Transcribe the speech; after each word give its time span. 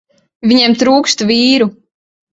Viņiem 0.51 0.75
trūkst 0.83 1.21
vīru. 1.33 1.69